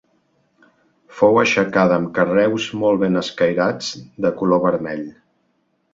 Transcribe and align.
Fou 1.17 1.35
aixecada 1.41 1.99
amb 2.01 2.09
carreus 2.17 2.67
molt 2.85 3.03
ben 3.05 3.21
escairats 3.23 3.95
de 4.27 4.33
color 4.41 4.63
vermell. 4.69 5.05